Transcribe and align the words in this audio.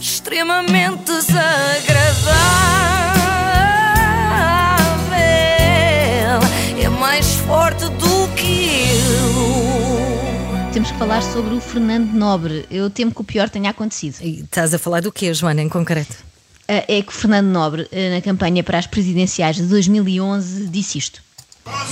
extremamente 0.00 1.04
desagradável. 5.12 6.40
É 6.82 6.88
mais 6.88 7.34
forte 7.46 7.84
do 7.84 8.28
que 8.34 8.88
eu. 8.90 10.72
Temos 10.72 10.90
que 10.90 10.98
falar 10.98 11.22
sobre 11.22 11.54
o 11.54 11.60
Fernando 11.60 12.12
Nobre. 12.12 12.66
Eu 12.70 12.88
temo 12.90 13.12
que 13.14 13.20
o 13.20 13.24
pior 13.24 13.48
tenha 13.50 13.70
acontecido. 13.70 14.16
E 14.22 14.40
estás 14.40 14.72
a 14.72 14.78
falar 14.78 15.00
do 15.00 15.12
quê, 15.12 15.32
Joana, 15.34 15.60
em 15.62 15.68
concreto? 15.68 16.16
Ah, 16.68 16.84
É 16.88 17.02
que 17.02 17.08
o 17.08 17.12
Fernando 17.12 17.46
Nobre, 17.48 17.88
ah, 17.92 18.14
na 18.14 18.20
campanha 18.22 18.62
para 18.64 18.78
as 18.78 18.86
presidenciais 18.86 19.56
de 19.56 19.62
2011, 19.64 20.66
disse 20.68 20.98
isto. 20.98 21.22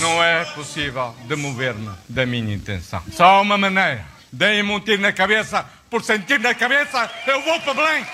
Não 0.01 0.23
é 0.23 0.45
possível 0.47 1.15
demover-me 1.29 1.91
da 2.09 2.27
minha 2.27 2.53
intenção. 2.55 3.01
Só 3.13 3.25
há 3.25 3.41
uma 3.41 3.57
maneira. 3.57 4.05
Deem-me 4.33 4.73
um 4.73 4.81
tiro 4.81 5.03
na 5.03 5.13
cabeça, 5.13 5.65
por 5.91 6.05
sentir 6.05 6.39
na 6.41 6.55
cabeça, 6.55 7.11
eu 7.27 7.43
vou 7.43 7.61
para 7.61 7.75
Belém. 7.75 8.07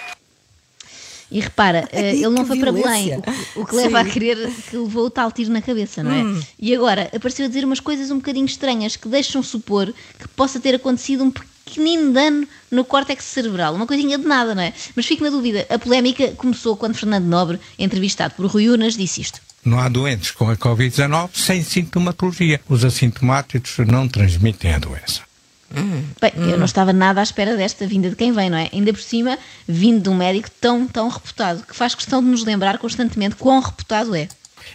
E 1.30 1.40
repara, 1.40 1.88
ah, 1.92 2.00
ele 2.00 2.28
não 2.28 2.46
foi 2.46 2.58
para 2.58 2.72
violência. 2.72 3.20
Belém, 3.20 3.40
o 3.54 3.54
que, 3.54 3.60
o 3.60 3.66
que 3.66 3.76
leva 3.76 4.00
a 4.00 4.04
crer 4.04 4.50
que 4.70 4.76
levou 4.76 5.06
o 5.06 5.10
tal 5.10 5.30
tiro 5.30 5.50
na 5.50 5.60
cabeça, 5.60 6.02
não 6.02 6.12
é? 6.12 6.42
E 6.58 6.74
agora 6.74 7.10
apareceu 7.14 7.44
a 7.44 7.48
dizer 7.48 7.64
umas 7.64 7.80
coisas 7.80 8.10
um 8.10 8.16
bocadinho 8.16 8.46
estranhas 8.46 8.96
que 8.96 9.08
deixam 9.08 9.42
supor 9.42 9.92
que 10.18 10.28
possa 10.28 10.60
ter 10.60 10.74
acontecido 10.74 11.24
um 11.24 11.30
pequenino 11.30 12.12
dano 12.12 12.46
no 12.70 12.84
córtex 12.84 13.24
cerebral. 13.24 13.74
Uma 13.74 13.86
coisinha 13.86 14.16
de 14.16 14.24
nada, 14.24 14.54
não 14.54 14.62
é? 14.62 14.72
Mas 14.94 15.06
fico 15.06 15.24
na 15.24 15.30
dúvida. 15.30 15.66
A 15.68 15.78
polémica 15.78 16.28
começou 16.32 16.76
quando 16.76 16.94
Fernando 16.94 17.26
Nobre, 17.26 17.58
entrevistado 17.78 18.34
por 18.34 18.46
Rui 18.46 18.68
Unas, 18.68 18.96
disse 18.96 19.20
isto. 19.20 19.40
Não 19.64 19.80
há 19.80 19.88
doentes 19.88 20.30
com 20.30 20.48
a 20.48 20.56
Covid-19 20.56 21.30
sem 21.34 21.62
sintomatologia. 21.64 22.60
Os 22.68 22.84
assintomáticos 22.84 23.78
não 23.78 24.06
transmitem 24.06 24.72
a 24.72 24.78
doença. 24.78 25.22
Bem, 26.20 26.32
eu 26.50 26.56
não 26.58 26.64
estava 26.64 26.92
nada 26.92 27.20
à 27.20 27.22
espera 27.22 27.56
desta 27.56 27.86
vinda 27.86 28.08
de 28.08 28.16
quem 28.16 28.32
vem, 28.32 28.48
não 28.48 28.58
é? 28.58 28.70
Ainda 28.72 28.92
por 28.92 29.02
cima, 29.02 29.38
vindo 29.66 30.02
de 30.02 30.08
um 30.08 30.14
médico 30.14 30.50
tão, 30.60 30.86
tão 30.86 31.08
reputado, 31.08 31.64
que 31.66 31.74
faz 31.74 31.94
questão 31.94 32.22
de 32.22 32.28
nos 32.28 32.44
lembrar 32.44 32.78
constantemente 32.78 33.36
quão 33.36 33.60
reputado 33.60 34.14
é. 34.14 34.28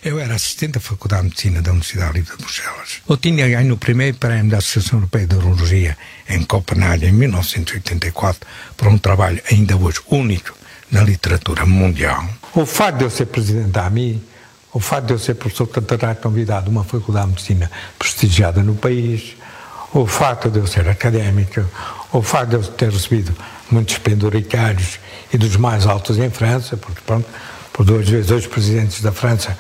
Eu 0.03 0.19
era 0.19 0.33
assistente 0.33 0.73
da 0.73 0.79
Faculdade 0.79 1.23
de 1.23 1.29
Medicina 1.29 1.61
da 1.61 1.71
Universidade 1.71 2.13
Livre 2.13 2.35
de 2.35 2.43
Bruxelas. 2.43 3.01
Eu 3.07 3.17
tinha 3.17 3.47
ganho 3.47 3.73
o 3.73 3.77
primeiro 3.77 4.17
prémio 4.17 4.49
da 4.49 4.57
Associação 4.57 4.99
Europeia 4.99 5.27
de 5.27 5.35
Urologia 5.35 5.97
em 6.29 6.43
Copenhague 6.43 7.05
em 7.05 7.11
1984 7.11 8.47
por 8.77 8.87
um 8.87 8.97
trabalho 8.97 9.41
ainda 9.51 9.75
hoje 9.75 9.99
único 10.09 10.55
na 10.89 11.03
literatura 11.03 11.65
mundial. 11.65 12.25
O 12.53 12.65
facto 12.65 12.99
de 12.99 13.03
eu 13.03 13.09
ser 13.09 13.27
presidente 13.27 13.69
da 13.69 13.85
AMI, 13.85 14.21
o 14.73 14.79
facto 14.79 15.07
de 15.07 15.13
eu 15.13 15.19
ser 15.19 15.35
professor 15.35 15.67
catedrático 15.67 16.23
convidado 16.23 16.65
de 16.65 16.71
uma 16.71 16.83
Faculdade 16.83 17.27
de 17.27 17.33
Medicina 17.33 17.71
prestigiada 17.99 18.63
no 18.63 18.75
país, 18.75 19.35
o 19.93 20.05
facto 20.05 20.49
de 20.49 20.59
eu 20.59 20.67
ser 20.67 20.87
académico, 20.87 21.65
o 22.11 22.21
facto 22.21 22.49
de 22.49 22.55
eu 22.55 22.63
ter 22.63 22.89
recebido 22.89 23.33
muitos 23.69 23.97
penduricários 23.97 24.99
e 25.33 25.37
dos 25.37 25.55
mais 25.55 25.85
altos 25.85 26.17
em 26.17 26.29
França, 26.29 26.77
porque 26.77 27.01
pronto, 27.05 27.27
por 27.73 27.85
duas 27.85 28.07
vezes 28.07 28.27
dois 28.27 28.47
presidentes 28.47 29.01
da 29.01 29.11
França, 29.11 29.57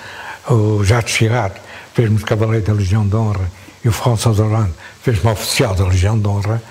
o 0.49 0.83
Jacques 0.83 1.15
Chirac 1.15 1.59
fez-me 1.93 2.19
cavaleiro 2.19 2.65
da 2.65 2.73
Legião 2.73 3.07
de 3.07 3.15
Honra 3.15 3.51
e 3.83 3.89
o 3.89 3.91
François 3.91 4.37
Hollande 4.39 4.73
fez-me 5.01 5.29
oficial 5.31 5.75
da 5.75 5.85
Legião 5.85 6.19
de 6.19 6.27
Honra. 6.27 6.61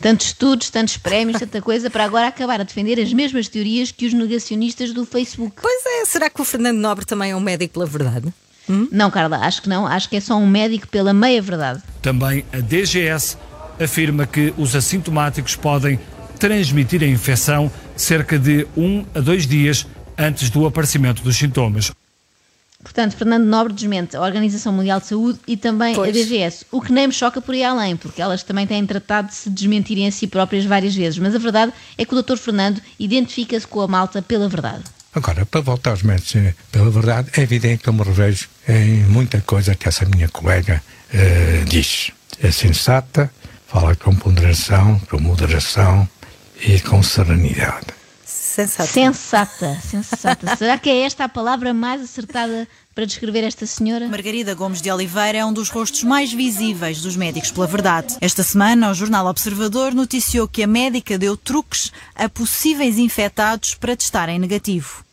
Tantos 0.00 0.26
estudos, 0.26 0.70
tantos 0.70 0.96
prémios, 0.96 1.38
tanta 1.38 1.60
coisa, 1.60 1.90
para 1.90 2.04
agora 2.04 2.28
acabar 2.28 2.60
a 2.60 2.64
defender 2.64 3.00
as 3.00 3.12
mesmas 3.12 3.48
teorias 3.48 3.90
que 3.90 4.06
os 4.06 4.12
negacionistas 4.12 4.92
do 4.92 5.06
Facebook. 5.06 5.56
Pois 5.60 5.82
é, 5.86 6.04
será 6.04 6.28
que 6.28 6.40
o 6.40 6.44
Fernando 6.44 6.78
Nobre 6.78 7.04
também 7.04 7.30
é 7.30 7.36
um 7.36 7.40
médico 7.40 7.74
pela 7.74 7.86
verdade? 7.86 8.32
Não, 8.90 9.10
Carla, 9.10 9.38
acho 9.38 9.62
que 9.62 9.68
não. 9.68 9.86
Acho 9.86 10.08
que 10.08 10.16
é 10.16 10.20
só 10.20 10.36
um 10.36 10.46
médico 10.46 10.88
pela 10.88 11.12
meia-verdade. 11.12 11.82
Também 12.02 12.44
a 12.52 12.58
DGS 12.58 13.36
afirma 13.80 14.26
que 14.26 14.52
os 14.56 14.74
assintomáticos 14.74 15.54
podem 15.56 15.98
transmitir 16.38 17.02
a 17.02 17.06
infecção 17.06 17.70
cerca 17.96 18.38
de 18.38 18.66
um 18.76 19.04
a 19.14 19.20
dois 19.20 19.46
dias 19.46 19.86
antes 20.18 20.50
do 20.50 20.66
aparecimento 20.66 21.22
dos 21.22 21.36
sintomas. 21.36 21.92
Portanto, 22.82 23.16
Fernando 23.16 23.44
Nobre 23.44 23.72
desmente 23.72 24.16
a 24.16 24.20
Organização 24.20 24.72
Mundial 24.72 25.00
de 25.00 25.06
Saúde 25.06 25.40
e 25.46 25.56
também 25.56 25.92
Pois. 25.94 26.08
a 26.08 26.12
DGS, 26.12 26.66
o 26.70 26.80
que 26.80 26.92
nem 26.92 27.08
me 27.08 27.12
choca 27.12 27.40
por 27.40 27.52
ir 27.52 27.64
além, 27.64 27.96
porque 27.96 28.22
elas 28.22 28.44
também 28.44 28.64
têm 28.64 28.86
tratado 28.86 29.28
de 29.28 29.34
se 29.34 29.50
desmentirem 29.50 30.06
a 30.06 30.12
si 30.12 30.28
próprias 30.28 30.64
várias 30.64 30.94
vezes. 30.94 31.18
Mas 31.18 31.34
a 31.34 31.38
verdade 31.38 31.72
é 31.98 32.04
que 32.04 32.14
o 32.14 32.22
Dr. 32.22 32.36
Fernando 32.36 32.80
identifica-se 32.96 33.66
com 33.66 33.80
a 33.80 33.88
malta 33.88 34.22
pela 34.22 34.48
verdade. 34.48 34.84
Agora, 35.16 35.46
para 35.46 35.62
voltar 35.62 35.92
aos 35.92 36.02
médicos 36.02 36.36
eh, 36.36 36.54
pela 36.70 36.90
verdade, 36.90 37.30
é 37.38 37.40
evidente 37.40 37.82
que 37.82 37.88
eu 37.88 37.92
me 37.94 38.02
revejo 38.02 38.48
em 38.68 39.02
muita 39.04 39.40
coisa 39.40 39.74
que 39.74 39.88
essa 39.88 40.04
minha 40.04 40.28
colega 40.28 40.82
eh, 41.10 41.64
diz. 41.66 42.10
É 42.42 42.50
sensata, 42.50 43.32
fala 43.66 43.96
com 43.96 44.14
ponderação, 44.14 45.00
com 45.08 45.18
moderação 45.18 46.06
e 46.60 46.78
com 46.80 47.02
serenidade. 47.02 47.86
Sensato. 48.26 48.90
Sensata, 48.90 49.80
sensata. 49.80 50.56
Será 50.56 50.76
que 50.76 50.90
é 50.90 51.00
esta 51.02 51.24
a 51.24 51.28
palavra 51.30 51.72
mais 51.72 52.02
acertada 52.02 52.68
para 52.94 53.06
descrever 53.06 53.42
esta 53.42 53.64
senhora? 53.64 54.08
Margarida 54.08 54.54
Gomes 54.54 54.82
de 54.82 54.90
Oliveira 54.90 55.38
é 55.38 55.44
um 55.46 55.52
dos 55.52 55.70
rostos 55.70 56.02
mais 56.02 56.30
visíveis 56.30 57.00
dos 57.00 57.16
médicos 57.16 57.50
pela 57.50 57.66
verdade. 57.66 58.16
Esta 58.20 58.42
semana, 58.42 58.90
o 58.90 58.94
jornal 58.94 59.26
Observador 59.28 59.94
noticiou 59.94 60.46
que 60.46 60.62
a 60.62 60.66
médica 60.66 61.16
deu 61.16 61.38
truques 61.38 61.90
a 62.14 62.28
possíveis 62.28 62.98
infectados 62.98 63.74
para 63.74 63.96
testarem 63.96 64.38
negativo. 64.38 65.05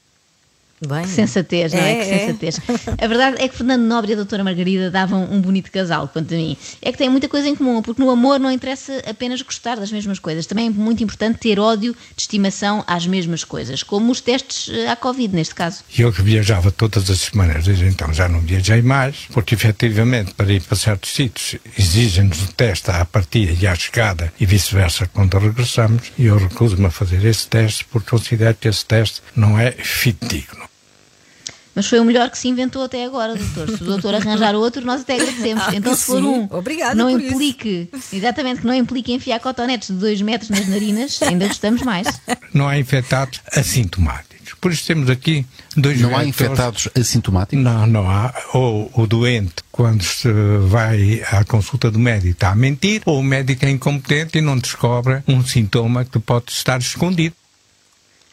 Bem, 0.88 1.04
Que 1.04 1.10
sensatez, 1.10 1.74
não 1.74 1.80
é? 1.80 1.92
É, 1.92 2.06
que 2.06 2.12
é. 2.12 2.20
sensatez. 2.20 2.60
A 3.02 3.08
verdade 3.08 3.38
é 3.40 3.48
que 3.48 3.56
Fernando 3.56 3.84
Nobre 3.84 4.12
e 4.12 4.14
a 4.14 4.18
doutora 4.18 4.44
Margarida 4.44 4.92
davam 4.92 5.28
um 5.32 5.40
bonito 5.40 5.72
casal, 5.72 6.08
quanto 6.08 6.34
a 6.34 6.38
mim. 6.38 6.58
É 6.82 6.92
que 6.92 6.98
têm 6.98 7.10
muita 7.10 7.30
coisa 7.30 7.48
em 7.48 7.56
comum, 7.56 7.82
porque 7.82 8.02
no 8.02 8.10
amor 8.10 8.40
não 8.40 8.52
interessa 8.52 9.02
apenas 9.08 9.42
gostar 9.42 9.76
das 9.76 9.92
mesmas 9.92 10.20
coisas. 10.20 10.46
Também 10.46 10.68
é 10.68 10.70
muito 10.70 11.04
importante 11.04 11.40
ter 11.40 11.60
ódio 11.60 11.94
de 12.16 12.22
estimação 12.22 12.84
às 12.88 13.08
mesmas 13.08 13.44
coisas, 13.44 13.84
como 13.84 14.12
os 14.12 14.22
testes 14.22 14.70
eh, 14.74 14.90
à 14.90 14.96
Covid, 14.96 15.34
neste 15.34 15.56
caso. 15.56 15.84
E 15.98 16.02
eu 16.02 16.12
que 16.12 16.22
viajava 16.22 16.72
todas 16.72 17.10
as 17.10 17.20
semanas, 17.20 17.66
desde 17.66 17.86
então 17.86 18.14
já 18.14 18.28
não 18.28 18.40
viajei 18.40 18.82
mais, 18.82 19.28
porque 19.32 19.56
efetivamente 19.56 20.34
para 20.34 20.52
ir 20.52 20.62
para 20.62 20.76
certos 20.76 21.12
sítios 21.12 21.60
exigem-nos 21.78 22.44
o 22.44 22.54
teste 22.54 22.92
à 22.92 23.06
partida 23.06 23.56
e 23.60 23.68
à 23.68 23.76
chegada 23.76 24.34
e 24.40 24.46
vice-versa 24.46 25.10
quando 25.14 25.38
regressamos, 25.38 26.12
e 26.18 26.26
eu 26.26 26.38
recuso-me 26.38 26.86
a 26.86 26.92
fazer 26.92 27.24
esse 27.26 27.48
teste 27.48 27.86
porque 27.86 28.10
considero 28.10 28.56
que 28.56 28.68
esse 28.68 28.86
teste 28.86 29.22
não 29.36 29.58
é 29.58 29.72
fidedigno. 29.72 30.73
Mas 31.76 31.88
foi 31.88 32.00
o 32.00 32.06
melhor 32.06 32.30
que 32.30 32.38
se 32.38 32.48
inventou 32.48 32.84
até 32.84 33.04
agora, 33.06 33.36
doutor. 33.36 33.68
Se 33.78 33.84
o 33.84 33.86
doutor 33.86 34.14
arranjar 34.16 34.54
outro, 34.56 34.86
nós 34.86 35.02
até 35.02 35.16
agradecemos. 35.16 35.64
Ah, 35.68 35.76
Então, 35.76 35.96
se 35.96 36.06
for 36.06 36.18
sim. 36.20 36.24
um, 36.28 36.48
Obrigada 36.52 36.96
não 36.96 37.12
por 37.12 37.20
isso. 37.22 37.34
implique, 37.34 37.90
exatamente, 38.12 38.62
que 38.62 38.68
não 38.68 38.74
implique 38.74 39.12
enfiar 39.14 39.40
cotonetes 39.40 39.90
de 39.90 39.96
dois 39.96 40.22
metros 40.22 40.50
nas 40.50 40.68
narinas, 40.68 41.22
ainda 41.24 41.48
gostamos 41.48 41.82
mais. 41.82 42.08
Não 42.54 42.68
há 42.68 42.78
infectados 42.78 43.40
assintomáticos. 43.56 44.54
Por 44.62 44.72
isso 44.72 44.86
temos 44.86 45.10
aqui 45.10 45.46
dois 45.76 46.00
Não 46.00 46.16
há 46.16 46.26
infectados 46.26 46.88
assintomáticos? 46.98 47.64
Não, 47.64 47.86
não 47.88 48.10
há. 48.10 48.34
Ou 48.54 48.90
o 48.94 49.08
doente, 49.08 49.56
quando 49.72 50.04
se 50.04 50.30
vai 50.68 51.22
à 51.32 51.44
consulta 51.44 51.90
do 51.92 52.00
médico, 52.00 52.32
está 52.34 52.52
a 52.52 52.56
mentir, 52.56 53.02
ou 53.06 53.20
o 53.20 53.24
médico 53.24 53.66
é 53.66 53.70
incompetente 53.70 54.38
e 54.38 54.42
não 54.42 54.58
descobre 54.58 55.24
um 55.28 55.44
sintoma 55.46 56.06
que 56.06 56.20
pode 56.20 56.52
estar 56.52 56.80
escondido. 56.80 57.36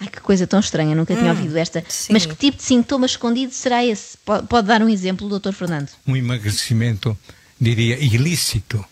Ai, 0.00 0.08
que 0.08 0.20
coisa 0.20 0.46
tão 0.46 0.58
estranha, 0.60 0.94
nunca 0.96 1.14
tinha 1.14 1.30
ouvido 1.30 1.56
esta. 1.58 1.84
sim. 1.88 2.12
Mas 2.12 2.24
que 2.24 2.34
tipo 2.34 2.56
de 2.56 2.62
sintoma 2.62 3.04
escondido 3.06 3.52
será 3.52 3.84
esse? 3.84 4.16
Po- 4.24 4.42
Pode 4.44 4.66
dar 4.66 4.80
um 4.82 4.88
exemplo, 4.88 5.28
doutor 5.28 5.52
Fernando? 5.52 5.90
Um 6.06 6.16
emagrecimento, 6.16 7.16
diria, 7.60 7.98
ilícito. 8.02 8.82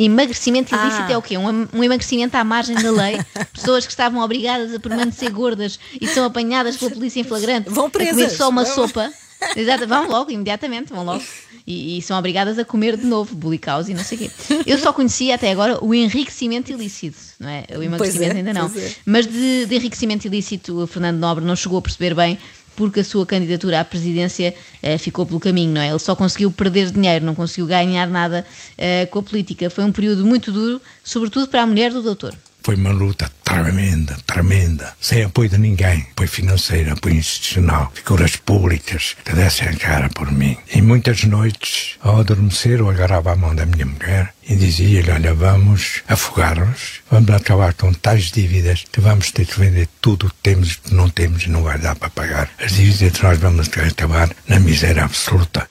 Emagrecimento 0.00 0.72
ilícito 0.74 1.02
Ah. 1.08 1.12
é 1.12 1.16
o 1.16 1.22
quê? 1.22 1.36
Um, 1.36 1.66
um 1.72 1.82
emagrecimento 1.82 2.36
à 2.36 2.44
margem 2.44 2.76
da 2.76 2.90
lei? 2.90 3.18
Pessoas 3.52 3.84
que 3.84 3.90
estavam 3.92 4.20
obrigadas 4.22 4.72
a 4.72 4.78
permanecer 4.78 5.30
gordas 5.30 5.78
e 6.00 6.06
são 6.06 6.24
apanhadas 6.24 6.76
pela 6.76 6.90
polícia 6.92 7.20
em 7.20 7.24
flagrante 7.24 7.68
Vão 7.68 7.86
a 7.86 7.90
comer 7.90 8.14
presas. 8.14 8.32
só 8.36 8.48
uma 8.48 8.64
Vão. 8.64 8.74
sopa. 8.74 9.12
Exato, 9.56 9.86
vão 9.86 10.08
logo, 10.08 10.30
imediatamente, 10.30 10.92
vão 10.92 11.04
logo. 11.04 11.22
E, 11.66 11.98
e 11.98 12.02
são 12.02 12.18
obrigadas 12.18 12.58
a 12.58 12.64
comer 12.64 12.96
de 12.96 13.04
novo, 13.04 13.34
bulicaus 13.34 13.88
e 13.88 13.94
não 13.94 14.02
sei 14.02 14.16
o 14.16 14.20
quê. 14.22 14.30
Eu 14.66 14.78
só 14.78 14.92
conhecia 14.92 15.34
até 15.34 15.50
agora 15.50 15.84
o 15.84 15.94
enriquecimento 15.94 16.72
ilícito, 16.72 17.18
não 17.38 17.48
é? 17.48 17.64
O 17.76 17.82
emagrecimento 17.82 18.34
é, 18.34 18.38
ainda 18.38 18.54
não. 18.54 18.66
é. 18.66 18.94
Mas 19.04 19.26
de, 19.26 19.66
de 19.66 19.74
enriquecimento 19.76 20.26
ilícito, 20.26 20.82
o 20.82 20.86
Fernando 20.86 21.18
Nobre 21.18 21.44
não 21.44 21.54
chegou 21.54 21.78
a 21.78 21.82
perceber 21.82 22.14
bem 22.14 22.38
porque 22.74 23.00
a 23.00 23.04
sua 23.04 23.26
candidatura 23.26 23.80
à 23.80 23.84
presidência 23.84 24.54
eh, 24.80 24.96
ficou 24.98 25.26
pelo 25.26 25.40
caminho, 25.40 25.74
não 25.74 25.80
é? 25.80 25.88
Ele 25.88 25.98
só 25.98 26.14
conseguiu 26.14 26.48
perder 26.52 26.92
dinheiro, 26.92 27.24
não 27.24 27.34
conseguiu 27.34 27.66
ganhar 27.66 28.06
nada 28.06 28.46
eh, 28.78 29.04
com 29.06 29.18
a 29.18 29.22
política. 29.22 29.68
Foi 29.68 29.82
um 29.82 29.90
período 29.90 30.24
muito 30.24 30.52
duro, 30.52 30.80
sobretudo 31.02 31.48
para 31.48 31.62
a 31.62 31.66
mulher 31.66 31.92
do 31.92 32.00
doutor. 32.00 32.32
Foi 32.68 32.76
uma 32.76 32.92
luta 32.92 33.32
tremenda, 33.42 34.14
tremenda, 34.26 34.94
sem 35.00 35.22
apoio 35.22 35.48
de 35.48 35.56
ninguém. 35.56 36.06
Apoio 36.12 36.28
financeiro, 36.28 36.92
apoio 36.92 37.14
institucional, 37.14 37.90
figuras 37.94 38.36
públicas 38.36 39.16
que 39.24 39.32
dessem 39.32 39.68
a 39.68 39.74
cara 39.74 40.10
por 40.10 40.30
mim. 40.30 40.54
E 40.74 40.82
muitas 40.82 41.24
noites, 41.24 41.96
ao 42.02 42.20
adormecer, 42.20 42.80
eu 42.80 42.90
agarrava 42.90 43.32
a 43.32 43.36
mão 43.36 43.54
da 43.54 43.64
minha 43.64 43.86
mulher 43.86 44.34
e 44.46 44.54
dizia-lhe, 44.54 45.10
olha, 45.10 45.32
vamos 45.32 46.02
afogar-nos, 46.06 47.00
vamos 47.10 47.30
acabar 47.30 47.72
com 47.72 47.90
tais 47.90 48.30
dívidas 48.30 48.84
que 48.92 49.00
vamos 49.00 49.32
ter 49.32 49.46
que 49.46 49.58
vender 49.58 49.88
tudo 50.02 50.26
o 50.26 50.28
que 50.28 50.36
temos 50.42 50.72
e 50.72 50.76
que 50.76 50.94
não 50.94 51.08
temos 51.08 51.44
e 51.44 51.48
não 51.48 51.62
vai 51.62 51.78
dar 51.78 51.96
para 51.96 52.10
pagar. 52.10 52.50
As 52.62 52.72
dívidas 52.72 53.18
nós 53.22 53.38
vamos 53.38 53.66
acabar 53.66 54.28
na 54.46 54.60
miséria 54.60 55.04
absoluta. 55.04 55.66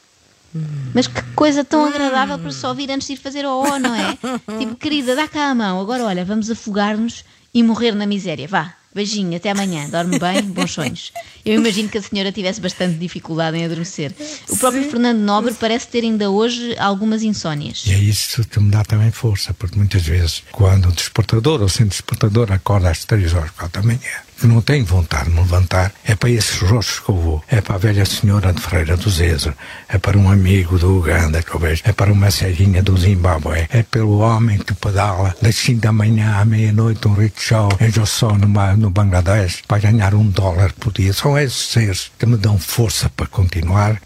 Mas 0.93 1.07
que 1.07 1.21
coisa 1.35 1.63
tão 1.63 1.85
agradável 1.85 2.39
para 2.39 2.51
só 2.51 2.69
ouvir 2.69 2.89
antes 2.91 3.07
de 3.07 3.13
ir 3.13 3.17
fazer 3.17 3.45
o 3.45 3.61
O, 3.61 3.79
não 3.79 3.93
é? 3.93 4.17
Tipo, 4.59 4.75
querida, 4.75 5.15
dá 5.15 5.27
cá 5.27 5.49
a 5.49 5.55
mão. 5.55 5.79
Agora, 5.79 6.03
olha, 6.05 6.25
vamos 6.25 6.49
afogar-nos 6.49 7.23
e 7.53 7.63
morrer 7.63 7.93
na 7.93 8.05
miséria. 8.05 8.47
Vá, 8.47 8.73
beijinho, 8.93 9.35
até 9.37 9.51
amanhã, 9.51 9.87
dorme 9.89 10.17
bem, 10.19 10.41
bons 10.43 10.71
sonhos. 10.71 11.11
Eu 11.45 11.55
imagino 11.55 11.87
que 11.87 11.97
a 11.97 12.01
senhora 12.01 12.31
tivesse 12.31 12.59
bastante 12.59 12.97
dificuldade 12.97 13.57
em 13.57 13.65
adormecer. 13.65 14.13
O 14.49 14.57
próprio 14.57 14.83
Fernando 14.89 15.19
Nobre 15.19 15.53
parece 15.53 15.87
ter 15.87 16.03
ainda 16.03 16.29
hoje 16.29 16.75
algumas 16.77 17.23
insónias. 17.23 17.83
E 17.85 17.93
é 17.93 17.97
isso 17.97 18.43
que 18.45 18.59
me 18.59 18.71
dá 18.71 18.83
também 18.83 19.11
força, 19.11 19.53
porque 19.53 19.77
muitas 19.77 20.01
vezes, 20.01 20.43
quando 20.51 20.89
o 20.89 20.91
despertador 20.91 21.61
ou 21.61 21.69
sem 21.69 21.85
despertador 21.85 22.51
acorda 22.51 22.89
às 22.89 23.05
três 23.05 23.33
horas, 23.33 23.51
quatro 23.51 23.81
da 23.81 23.87
manhã, 23.87 23.99
que 24.37 24.47
não 24.47 24.61
tenho 24.61 24.85
vontade 24.85 25.25
de 25.25 25.31
me 25.31 25.41
levantar, 25.41 25.91
é 26.05 26.15
para 26.15 26.29
esses 26.29 26.61
rostos 26.61 26.99
que 26.99 27.09
eu 27.09 27.15
vou. 27.15 27.43
É 27.47 27.61
para 27.61 27.75
a 27.75 27.77
velha 27.77 28.05
senhora 28.05 28.53
de 28.53 28.61
Ferreira 28.61 28.95
do 28.95 29.09
Zezer, 29.09 29.53
é 29.89 29.97
para 29.97 30.17
um 30.17 30.29
amigo 30.29 30.77
do 30.77 30.97
Uganda 30.97 31.41
que 31.41 31.53
eu 31.53 31.59
vejo, 31.59 31.83
é 31.85 31.91
para 31.91 32.11
uma 32.11 32.31
ceguinha 32.31 32.81
do 32.83 32.97
Zimbábue, 32.97 33.67
é 33.69 33.83
pelo 33.83 34.19
homem 34.19 34.57
que 34.57 34.73
pedala 34.73 35.35
das 35.41 35.55
5 35.55 35.81
da 35.81 35.91
manhã 35.91 36.35
à 36.37 36.45
meia-noite 36.45 37.07
um 37.07 37.13
rickshaw 37.13 37.69
em 37.79 37.91
Jossó, 37.91 38.37
no 38.37 38.89
Bangladesh, 38.89 39.63
para 39.67 39.79
ganhar 39.79 40.13
um 40.13 40.27
dólar 40.27 40.73
por 40.73 40.93
dia. 40.93 41.13
São 41.13 41.37
esses 41.37 41.69
seres 41.69 42.11
que 42.17 42.25
me 42.25 42.37
dão 42.37 42.57
força 42.57 43.09
para 43.09 43.27
continuar 43.27 43.99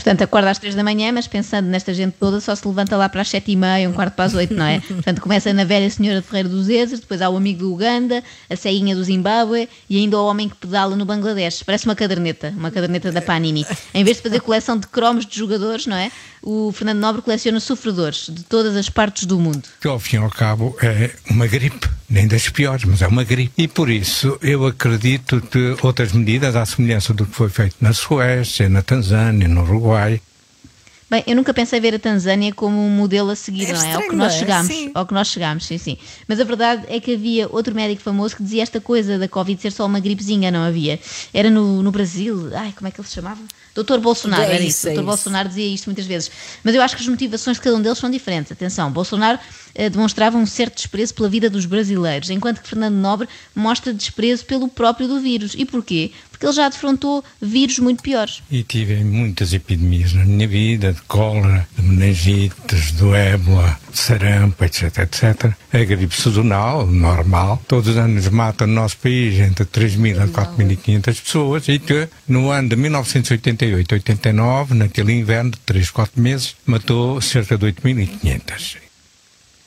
Portanto, 0.00 0.22
acorda 0.22 0.50
às 0.50 0.58
três 0.58 0.74
da 0.74 0.82
manhã, 0.82 1.12
mas 1.12 1.26
pensando 1.26 1.66
nesta 1.66 1.92
gente 1.92 2.14
toda, 2.18 2.40
só 2.40 2.54
se 2.54 2.66
levanta 2.66 2.96
lá 2.96 3.06
para 3.06 3.20
as 3.20 3.28
sete 3.28 3.52
e 3.52 3.56
meia, 3.56 3.86
um 3.86 3.92
quarto 3.92 4.14
para 4.14 4.24
as 4.24 4.34
oito, 4.34 4.54
não 4.54 4.64
é? 4.64 4.80
Portanto, 4.88 5.20
começa 5.20 5.52
na 5.52 5.62
velha 5.62 5.90
senhora 5.90 6.22
de 6.22 6.26
Ferreira 6.26 6.48
dos 6.48 6.70
Ezes, 6.70 7.00
depois 7.00 7.20
há 7.20 7.28
o 7.28 7.36
amigo 7.36 7.58
do 7.60 7.74
Uganda, 7.74 8.24
a 8.48 8.56
ceguinha 8.56 8.96
do 8.96 9.04
Zimbábue 9.04 9.68
e 9.90 9.98
ainda 9.98 10.18
o 10.18 10.24
homem 10.24 10.48
que 10.48 10.56
pedala 10.56 10.96
no 10.96 11.04
Bangladesh. 11.04 11.62
Parece 11.62 11.84
uma 11.84 11.94
caderneta, 11.94 12.54
uma 12.56 12.70
caderneta 12.70 13.12
da 13.12 13.20
Panini. 13.20 13.66
Em 13.92 14.02
vez 14.02 14.16
de 14.16 14.22
fazer 14.22 14.40
coleção 14.40 14.78
de 14.78 14.86
cromos 14.86 15.26
de 15.26 15.36
jogadores, 15.36 15.86
não 15.86 15.98
é? 15.98 16.10
O 16.42 16.72
Fernando 16.72 16.98
Nobre 16.98 17.20
coleciona 17.20 17.60
sofredores 17.60 18.30
de 18.30 18.42
todas 18.44 18.74
as 18.76 18.88
partes 18.88 19.26
do 19.26 19.38
mundo. 19.38 19.68
Que 19.82 19.88
ao 19.88 19.98
fim 19.98 20.16
e 20.16 20.20
ao 20.20 20.30
cabo 20.30 20.74
é 20.80 21.10
uma 21.28 21.46
gripe, 21.46 21.86
nem 22.10 22.26
das 22.26 22.48
piores, 22.48 22.84
mas 22.84 23.00
é 23.00 23.06
uma 23.06 23.22
gripe. 23.22 23.52
E 23.56 23.68
por 23.68 23.88
isso 23.88 24.36
eu 24.42 24.66
acredito 24.66 25.40
que 25.40 25.76
outras 25.82 26.12
medidas, 26.12 26.56
à 26.56 26.66
semelhança 26.66 27.14
do 27.14 27.24
que 27.24 27.34
foi 27.34 27.48
feito 27.48 27.76
na 27.80 27.92
Suécia, 27.92 28.68
na 28.68 28.82
Tanzânia, 28.82 29.46
no 29.46 29.62
Uruguai, 29.62 30.20
Bem, 31.10 31.24
eu 31.26 31.34
nunca 31.34 31.52
pensei 31.52 31.80
ver 31.80 31.92
a 31.94 31.98
Tanzânia 31.98 32.52
como 32.54 32.78
um 32.78 32.88
modelo 32.88 33.30
a 33.30 33.34
seguir, 33.34 33.64
É 33.68 33.72
não 33.72 33.82
é? 33.82 33.94
Ao 33.94 34.02
que 34.02 34.14
nós 34.14 34.32
é? 34.34 34.38
chegámos, 34.38 34.66
Sim. 34.72 34.90
ao 34.94 35.04
que 35.04 35.12
nós 35.12 35.26
chegámos, 35.26 35.66
sim, 35.66 35.76
sim. 35.76 35.98
Mas 36.28 36.38
a 36.38 36.44
verdade 36.44 36.84
é 36.88 37.00
que 37.00 37.14
havia 37.14 37.48
outro 37.50 37.74
médico 37.74 38.00
famoso 38.00 38.36
que 38.36 38.42
dizia 38.44 38.62
esta 38.62 38.80
coisa 38.80 39.18
da 39.18 39.26
Covid 39.26 39.60
ser 39.60 39.72
só 39.72 39.84
uma 39.86 39.98
gripezinha, 39.98 40.52
não 40.52 40.60
havia? 40.62 41.00
Era 41.34 41.50
no, 41.50 41.82
no 41.82 41.90
Brasil, 41.90 42.50
ai, 42.54 42.72
como 42.76 42.86
é 42.86 42.92
que 42.92 43.00
ele 43.00 43.08
se 43.08 43.14
chamava? 43.14 43.40
Doutor 43.74 43.98
Bolsonaro, 43.98 44.42
É 44.42 44.54
era 44.54 44.62
isso, 44.62 44.86
é 44.88 44.92
Doutor. 44.94 45.06
Bolsonaro 45.08 45.48
dizia 45.48 45.66
isto 45.66 45.86
muitas 45.86 46.06
vezes. 46.06 46.30
Mas 46.62 46.74
eu 46.76 46.82
acho 46.82 46.94
que 46.96 47.02
as 47.02 47.08
motivações 47.08 47.56
de 47.56 47.62
cada 47.62 47.76
um 47.76 47.82
deles 47.82 47.98
são 47.98 48.08
diferentes. 48.10 48.52
Atenção, 48.52 48.90
Bolsonaro 48.92 49.38
eh, 49.74 49.90
demonstrava 49.90 50.36
um 50.38 50.46
certo 50.46 50.76
desprezo 50.76 51.14
pela 51.14 51.28
vida 51.28 51.50
dos 51.50 51.66
brasileiros, 51.66 52.30
enquanto 52.30 52.60
que 52.62 52.68
Fernando 52.68 52.94
Nobre 52.94 53.28
mostra 53.54 53.92
desprezo 53.92 54.44
pelo 54.44 54.68
próprio 54.68 55.08
do 55.08 55.20
vírus. 55.20 55.54
E 55.56 55.64
porquê? 55.64 56.12
Porque 56.40 56.46
ele 56.46 56.54
já 56.54 56.70
defrontou 56.70 57.22
vírus 57.38 57.78
muito 57.80 58.02
piores. 58.02 58.42
E 58.50 58.62
tive 58.62 59.04
muitas 59.04 59.52
epidemias 59.52 60.14
na 60.14 60.24
minha 60.24 60.48
vida, 60.48 60.94
de 60.94 61.02
cólera, 61.02 61.68
de 61.76 61.82
meningites, 61.82 62.92
do 62.92 63.14
ébola, 63.14 63.78
de 63.92 63.98
sarampo, 63.98 64.64
etc, 64.64 65.00
etc. 65.00 65.52
A 65.70 65.84
gripe 65.84 66.16
sazonal, 66.16 66.86
normal, 66.86 67.62
todos 67.68 67.90
os 67.90 67.96
anos 67.98 68.26
mata 68.28 68.66
no 68.66 68.72
nosso 68.72 68.96
país 68.96 69.38
entre 69.38 69.66
3.000 69.66 70.22
a 70.22 70.28
4.500 70.28 71.22
pessoas 71.22 71.68
e 71.68 71.78
que 71.78 72.08
no 72.26 72.50
ano 72.50 72.70
de 72.70 72.76
1988-89, 72.76 74.70
naquele 74.70 75.12
inverno 75.12 75.50
de 75.50 75.58
3, 75.58 75.90
4 75.90 76.22
meses, 76.22 76.56
matou 76.64 77.20
cerca 77.20 77.58
de 77.58 77.66
8.500. 77.66 78.89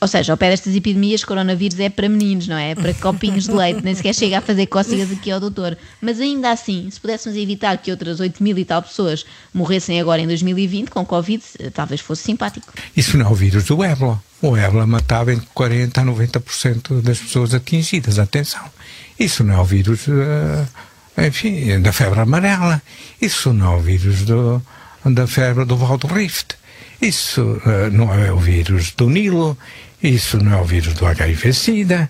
Ou 0.03 0.07
seja, 0.09 0.33
ao 0.33 0.38
pé 0.38 0.50
destas 0.50 0.75
epidemias, 0.75 1.23
coronavírus 1.23 1.79
é 1.79 1.88
para 1.88 2.09
meninos, 2.09 2.45
não 2.45 2.57
é? 2.57 2.71
É 2.71 2.75
para 2.75 2.94
copinhos 2.95 3.45
de 3.45 3.53
leite, 3.53 3.81
nem 3.81 3.95
sequer 3.95 4.13
chega 4.13 4.39
a 4.39 4.41
fazer 4.41 4.65
cócegas 4.65 5.09
aqui 5.09 5.31
ao 5.31 5.39
doutor. 5.39 5.77
Mas 6.01 6.19
ainda 6.19 6.51
assim, 6.51 6.89
se 6.91 7.00
pudéssemos 7.00 7.38
evitar 7.38 7.77
que 7.77 7.89
outras 7.89 8.19
8 8.19 8.44
mil 8.44 8.57
e 8.57 8.65
tal 8.65 8.81
pessoas 8.81 9.25
morressem 9.53 10.01
agora 10.01 10.21
em 10.21 10.27
2020 10.27 10.89
com 10.89 11.05
Covid, 11.05 11.41
eh, 11.57 11.69
talvez 11.69 12.01
fosse 12.01 12.21
simpático. 12.21 12.73
Isso 12.97 13.17
não 13.17 13.27
é 13.27 13.29
o 13.29 13.33
vírus 13.33 13.63
do 13.63 13.81
ébola. 13.81 14.21
O 14.41 14.57
ébola 14.57 14.85
matava 14.85 15.31
entre 15.31 15.47
40% 15.55 15.97
a 15.97 16.03
90% 16.03 17.01
das 17.01 17.19
pessoas 17.19 17.53
atingidas. 17.53 18.19
Atenção. 18.19 18.65
Isso 19.17 19.41
não 19.41 19.56
é 19.56 19.59
o 19.61 19.63
vírus, 19.63 20.01
eh, 20.09 21.27
enfim, 21.27 21.81
da 21.81 21.94
febre 21.94 22.19
amarela. 22.19 22.81
Isso 23.21 23.53
não 23.53 23.71
é 23.71 23.77
o 23.77 23.79
vírus 23.79 24.23
do, 24.23 24.61
da 25.06 25.25
febre 25.27 25.63
do 25.63 25.77
Val 25.77 25.97
do 25.97 26.07
Rift. 26.07 26.57
Isso 27.01 27.61
eh, 27.65 27.89
não 27.89 28.13
é 28.13 28.33
o 28.33 28.38
vírus 28.38 28.91
do 28.91 29.09
Nilo. 29.09 29.57
Isso 30.03 30.38
não 30.38 30.53
é 30.53 30.61
o 30.61 30.65
vírus 30.65 30.94
do 30.94 31.05
HIV-Sida. 31.05 32.09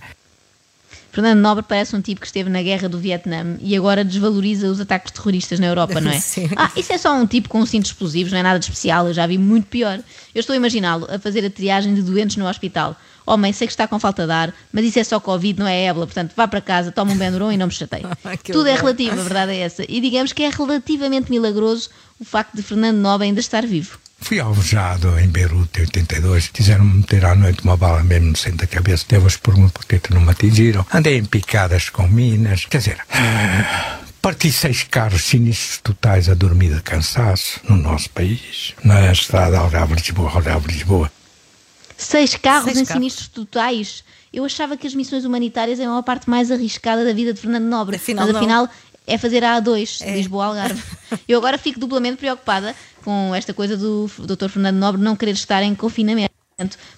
Fernando 1.14 1.40
Nobre 1.42 1.64
parece 1.68 1.96
um 1.96 2.02
tipo 2.02 2.22
que 2.22 2.26
esteve 2.26 2.50
na 2.50 2.64
guerra 2.64 2.90
do 2.90 2.98
Vietnã 2.98 3.56
e 3.62 3.78
agora 3.78 4.04
desvaloriza 4.04 4.68
os 4.68 4.80
ataques 4.80 5.12
terroristas 5.12 5.60
na 5.60 5.68
Europa, 5.68 6.02
não 6.02 6.10
é? 6.10 6.18
Sim. 6.20 6.50
Ah, 6.56 6.72
isso 6.76 6.92
é 6.92 6.98
só 6.98 7.14
um 7.14 7.28
tipo 7.28 7.48
com 7.48 7.60
um 7.60 7.68
cinto 7.68 7.84
de 7.84 7.90
explosivos, 7.90 8.32
não 8.32 8.40
é 8.40 8.42
nada 8.42 8.58
de 8.58 8.66
especial, 8.66 9.08
eu 9.08 9.14
já 9.14 9.28
vi 9.28 9.38
muito 9.38 9.68
pior. 9.68 10.00
Eu 10.34 10.40
estou 10.40 10.56
a 10.56 10.58
imaginá-lo 10.58 11.08
a 11.08 11.20
fazer 11.20 11.46
a 11.46 11.52
triagem 11.52 11.94
de 11.94 12.02
doentes 12.02 12.36
no 12.38 12.48
hospital. 12.48 12.98
Homem, 13.28 13.54
sei 13.54 13.68
que 13.68 13.74
está 13.74 13.88
com 13.88 14.00
falta 14.00 14.26
de 14.26 14.32
ar, 14.32 14.52
mas 14.72 14.86
isso 14.86 14.98
é 14.98 15.04
só 15.04 15.20
Covid, 15.20 15.60
não 15.60 15.68
é 15.68 15.84
ébola, 15.84 16.08
portanto 16.08 16.34
vá 16.36 16.48
para 16.48 16.60
casa, 16.60 16.92
toma 16.92 17.12
um 17.12 17.16
Benuron 17.16 17.52
e 17.52 17.58
não 17.58 17.68
me 17.68 17.74
chateie. 17.74 18.04
Tudo 18.52 18.68
é 18.68 18.76
relativo, 18.76 19.20
a 19.20 19.24
verdade 19.24 19.52
é 19.52 19.60
essa. 19.60 19.86
E 19.88 20.02
digamos 20.02 20.34
que 20.34 20.42
é 20.42 20.50
relativamente 20.50 21.30
milagroso 21.30 21.92
o 22.20 22.26
facto 22.26 22.56
de 22.56 22.64
Fernando 22.64 22.98
Nobre 22.98 23.28
ainda 23.28 23.40
estar 23.40 23.64
vivo. 23.68 24.00
Fui 24.24 24.40
alvejado 24.40 25.20
em 25.20 25.28
Beirute 25.28 25.80
em 25.80 25.84
82. 25.84 26.48
Quiseram-me 26.48 27.00
meter 27.00 27.26
à 27.26 27.36
noite 27.36 27.62
uma 27.64 27.76
bala 27.76 28.02
mesmo 28.04 28.30
no 28.32 28.38
centro 28.38 28.60
da 28.60 28.68
cabeça. 28.68 29.04
Devo 29.08 29.28
as 29.28 29.36
perguntas 29.36 29.74
porque 29.74 30.00
que 30.00 30.14
não 30.14 30.22
me 30.22 30.32
atingiram. 30.32 30.86
Andei 30.94 31.18
em 31.18 31.26
picadas 31.26 31.90
com 31.90 32.08
minas. 32.08 32.66
Quer 32.66 32.78
dizer, 32.78 32.98
parti 34.22 34.50
seis 34.50 34.84
carros 34.84 35.26
sinistros 35.26 35.80
totais 35.84 36.30
a 36.30 36.34
dormir 36.34 36.74
de 36.74 36.82
cansaço 36.82 37.60
no 37.68 37.76
nosso 37.76 38.10
país. 38.12 38.74
Na 38.82 39.12
estrada 39.12 39.60
Algarve-Lisboa, 39.60 40.32
Algarve-Lisboa. 40.32 41.12
Seis 41.98 42.34
carros 42.36 42.66
Seis 42.66 42.78
em 42.78 42.86
carros. 42.86 43.02
sinistros 43.02 43.28
totais. 43.28 44.06
Eu 44.32 44.46
achava 44.46 44.78
que 44.78 44.88
as 44.88 44.96
missões 44.96 45.26
humanitárias 45.26 45.82
eram 45.82 45.98
a 45.98 46.02
parte 46.02 46.30
mais 46.30 46.50
arriscada 46.50 47.04
da 47.04 47.12
vida 47.14 47.34
de 47.34 47.42
Fernando 47.42 47.66
Nobre. 47.66 47.98
Afinal, 47.98 48.28
mas 48.32 48.48
não. 48.48 48.70
É 49.06 49.18
fazer 49.18 49.44
a 49.44 49.62
A2, 49.62 50.02
É. 50.02 50.16
Lisboa-Algarve. 50.16 50.82
Eu 51.28 51.38
agora 51.38 51.58
fico 51.58 51.80
duplamente 51.80 52.18
preocupada 52.18 52.76
com 53.04 53.34
esta 53.36 53.54
coisa 53.54 53.78
do 53.78 54.10
Dr. 54.20 54.48
Fernando 54.50 54.78
Nobre 54.78 55.02
não 55.02 55.16
querer 55.16 55.32
estar 55.34 55.62
em 55.62 55.76
confinamento. 55.76 56.33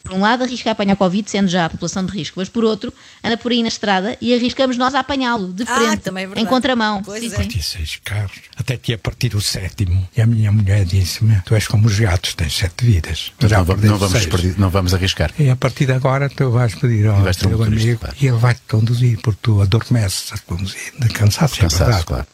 Por 0.03 0.13
um 0.13 0.21
lado, 0.21 0.43
arrisca 0.43 0.69
a 0.69 0.73
apanhar 0.73 0.95
Covid, 0.95 1.29
sendo 1.29 1.47
já 1.47 1.65
a 1.65 1.69
população 1.69 2.05
de 2.05 2.11
risco, 2.11 2.39
mas 2.39 2.47
por 2.49 2.63
outro, 2.63 2.93
anda 3.23 3.37
por 3.37 3.51
aí 3.51 3.61
na 3.61 3.67
estrada 3.67 4.17
e 4.21 4.33
arriscamos 4.33 4.77
nós 4.77 4.93
a 4.95 4.99
apanhá-lo, 4.99 5.51
de 5.53 5.63
Ah, 5.63 5.75
frente, 5.75 6.01
também 6.01 6.27
é 6.35 6.39
em 6.39 6.45
contramão. 6.45 7.01
Pois 7.03 7.19
Sim, 7.21 7.31
é. 7.33 7.99
carros. 8.03 8.37
Até 8.57 8.77
que 8.77 8.91
ia 8.91 8.97
partir 8.97 9.35
o 9.35 9.41
sétimo. 9.41 10.07
E 10.15 10.21
a 10.21 10.25
minha 10.25 10.51
mulher 10.51 10.85
disse-me: 10.85 11.41
Tu 11.45 11.55
és 11.55 11.67
como 11.67 11.87
os 11.87 11.97
gatos, 11.99 12.33
tens 12.35 12.55
sete 12.55 12.85
vidas. 12.85 13.31
Não, 13.41 13.49
não, 13.49 13.65
vamos 13.97 14.57
não 14.57 14.69
vamos 14.69 14.93
arriscar. 14.93 15.31
E 15.39 15.49
a 15.49 15.55
partir 15.55 15.85
de 15.85 15.93
agora 15.93 16.29
tu 16.29 16.49
vais 16.51 16.75
pedir 16.75 17.07
ao 17.07 17.21
vais 17.21 17.37
um 17.37 17.39
teu 17.41 17.57
motorista, 17.57 17.85
amigo 17.87 17.99
claro. 17.99 18.15
e 18.21 18.27
ele 18.27 18.37
vai-te 18.37 18.61
conduzir, 18.67 19.19
porque 19.21 19.39
tu 19.41 19.61
adormeces 19.61 20.31
a 20.33 20.37
conduzir, 20.39 20.93
de 20.99 21.09
cansaço, 21.09 21.55
é 21.55 21.61
Cansaço, 21.61 21.83
verdade. 21.85 22.05
claro. 22.05 22.27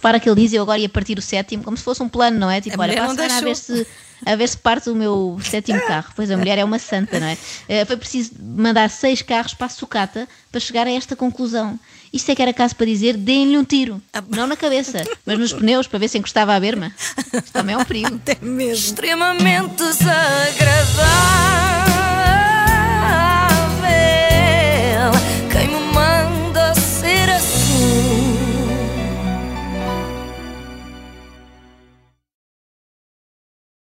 Repara 0.00 0.18
que 0.18 0.30
ele 0.30 0.40
diz 0.40 0.54
eu 0.54 0.62
agora 0.62 0.80
ia 0.80 0.88
partir 0.88 1.18
o 1.18 1.22
sétimo, 1.22 1.62
como 1.62 1.76
se 1.76 1.82
fosse 1.82 2.02
um 2.02 2.08
plano, 2.08 2.38
não 2.38 2.50
é? 2.50 2.58
Tipo, 2.58 2.80
A 2.80 2.84
olha, 2.84 2.94
para 2.94 3.04
a 3.36 3.40
ver, 3.42 3.54
se, 3.54 3.86
a 4.24 4.34
ver 4.34 4.48
se 4.48 4.56
parte 4.56 4.88
o 4.88 4.94
meu 4.94 5.38
sétimo 5.44 5.78
carro. 5.86 6.10
Pois 6.16 6.30
a 6.30 6.38
mulher 6.38 6.56
é 6.56 6.64
uma 6.64 6.78
santa, 6.78 7.20
não 7.20 7.26
é? 7.26 7.36
Eh, 7.68 7.84
Foi 7.84 7.98
preciso 7.98 8.30
mandar 8.40 8.88
seis 8.88 9.20
carros 9.20 9.52
para 9.52 9.66
a 9.66 9.68
sucata 9.68 10.26
para 10.50 10.58
chegar 10.58 10.86
a 10.86 10.90
esta 10.90 11.14
conclusão. 11.14 11.78
Isto 12.10 12.32
é 12.32 12.34
que 12.34 12.40
era 12.40 12.54
caso 12.54 12.74
para 12.76 12.86
dizer, 12.86 13.14
deem-lhe 13.18 13.58
um 13.58 13.64
tiro. 13.64 14.00
Não 14.30 14.46
na 14.46 14.56
cabeça, 14.56 15.04
mas 15.26 15.38
nos 15.38 15.52
pneus, 15.52 15.86
para 15.86 15.98
ver 15.98 16.08
se 16.08 16.16
encostava 16.16 16.54
à 16.54 16.60
berma. 16.60 16.90
Isto 17.34 17.52
também 17.52 17.74
é 17.74 17.78
um 17.78 17.84
perigo. 17.84 18.14
Até 18.16 18.38
mesmo. 18.40 18.72
extremamente 18.72 19.76
desagradável. 19.76 21.79